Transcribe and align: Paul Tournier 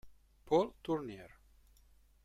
Paul 0.47 0.73
Tournier 0.81 1.29